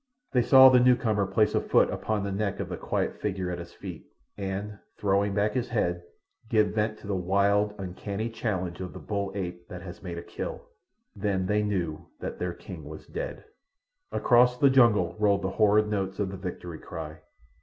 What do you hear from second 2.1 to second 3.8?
the neck of the quiet figure at his